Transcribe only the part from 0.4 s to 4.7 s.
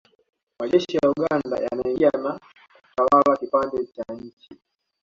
Majeshi ya Uganda yanaingia na kutawala kipande cha nchi